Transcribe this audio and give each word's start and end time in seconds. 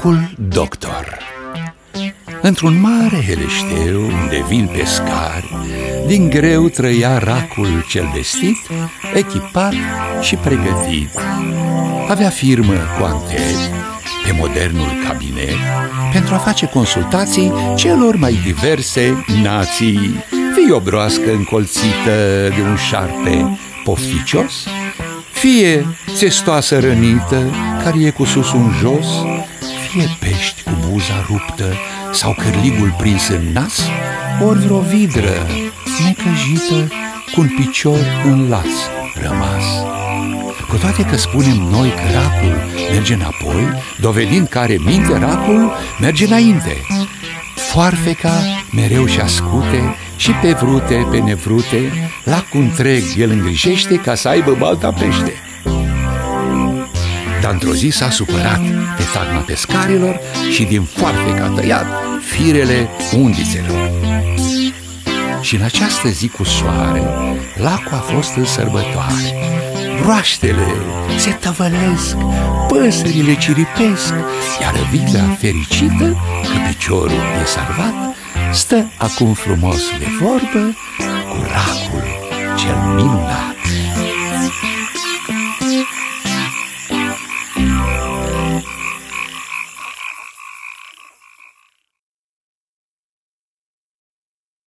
Racul 0.00 0.30
doctor. 0.48 1.18
Într-un 2.42 2.80
mare 2.80 3.24
heleșteu 3.26 4.00
unde 4.00 4.44
vin 4.48 4.70
pescari 4.76 5.56
Din 6.06 6.28
greu 6.28 6.68
trăia 6.68 7.18
racul 7.18 7.84
cel 7.88 8.10
vestit 8.14 8.56
Echipat 9.14 9.72
și 10.20 10.36
pregătit. 10.36 11.10
Avea 12.08 12.28
firmă 12.28 12.72
cu 12.98 13.04
anteni 13.04 13.74
pe 14.24 14.32
modernul 14.38 14.88
cabinet 15.08 15.56
Pentru 16.12 16.34
a 16.34 16.38
face 16.38 16.66
consultații 16.66 17.52
celor 17.76 18.16
mai 18.16 18.38
diverse 18.44 19.24
nații. 19.42 20.24
Fie 20.30 20.72
o 20.72 20.80
broască 20.80 21.32
încolțită 21.32 22.48
de 22.56 22.62
un 22.68 22.76
șarpe 22.76 23.58
pofticios 23.84 24.52
Fie 25.32 25.86
țestoasă 26.14 26.80
rănită 26.80 27.50
care 27.84 28.04
e 28.04 28.10
cu 28.10 28.24
sus 28.24 28.52
un 28.52 28.70
jos 28.80 29.06
Fie 29.90 30.16
pești 30.20 30.62
cu 30.62 30.70
buza 30.88 31.24
ruptă 31.26 31.74
sau 32.12 32.34
cârligul 32.38 32.94
prins 32.98 33.28
în 33.28 33.52
nas 33.52 33.88
Ori 34.46 34.58
vreo 34.58 34.80
vidră 34.80 35.46
necăjită 36.04 36.94
cu 37.34 37.40
un 37.40 37.48
picior 37.56 37.98
în 38.24 38.48
las 38.48 38.90
rămas. 39.14 39.64
Cu 40.68 40.76
toate 40.76 41.02
că 41.02 41.16
spunem 41.16 41.56
noi 41.56 41.88
că 41.88 42.02
racul 42.12 42.62
merge 42.90 43.14
înapoi 43.14 43.68
Dovedind 44.00 44.48
care 44.48 44.76
minte 44.84 45.18
racul 45.18 45.72
merge 46.00 46.24
înainte. 46.24 46.76
Foarfeca 47.54 48.42
mereu 48.72 49.06
și 49.06 49.20
ascute 49.20 49.96
și 50.16 50.30
pe 50.30 50.52
vrute, 50.52 51.06
pe 51.10 51.18
nevrute 51.18 52.10
cu 52.50 52.58
întreg 52.58 53.02
el 53.16 53.30
îngrijește 53.30 53.96
ca 53.96 54.14
să 54.14 54.28
aibă 54.28 54.56
balta 54.58 54.92
pește 54.92 55.49
Dar 57.40 57.52
într-o 57.52 57.74
zi 57.74 57.88
s-a 57.88 58.10
supărat 58.10 58.60
pe 58.96 59.02
tagma 59.12 59.40
pescarilor 59.40 60.20
Și 60.52 60.64
din 60.64 60.82
foarfeca 60.82 61.44
a 61.44 61.48
tăiat 61.48 61.86
firele 62.20 62.88
undițelor. 63.16 63.90
Și 65.40 65.54
în 65.54 65.62
această 65.62 66.08
zi 66.08 66.28
cu 66.28 66.44
soare 66.44 67.02
Lacul 67.54 67.92
a 67.92 67.96
fost 67.96 68.34
în 68.34 68.44
sărbătoare. 68.44 69.34
Broaștele 70.02 70.66
se 71.18 71.30
tăvălesc 71.30 72.16
Păsările 72.68 73.36
ciripesc 73.38 74.14
Iar 74.60 74.74
vila 74.90 75.36
fericită 75.38 76.16
Că 76.42 76.68
piciorul 76.68 77.22
e 77.42 77.44
salvat 77.44 78.16
Stă 78.52 78.90
acum 78.96 79.32
frumos 79.32 79.82
de 79.98 80.06
vorbă 80.20 80.76
Cu 81.30 81.46
racul 81.52 82.04
cel 82.56 82.76
minunat 82.96 83.49